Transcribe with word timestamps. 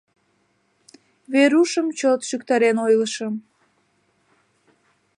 Верушым 1.33 1.87
чот 1.99 2.19
шӱктарен 2.27 2.77
ойлышым. 2.85 3.33